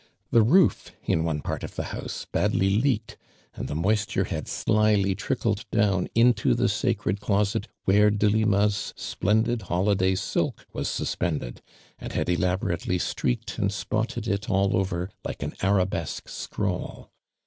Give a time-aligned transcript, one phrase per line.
[0.31, 3.17] The roof iu one part of the house badly leaked
[3.53, 10.15] and the moisture had slyly trickled down into tho sacred closet when^ Delima's splendid holiday
[10.15, 11.61] silk was suspended,
[11.99, 17.11] and hud elaborately streaked and spotted it all over like an arabesque scroll.